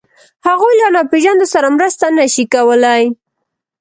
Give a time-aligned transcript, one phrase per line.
[0.47, 3.03] هغوی له ناپېژاندو سره مرسته نهشي کولی.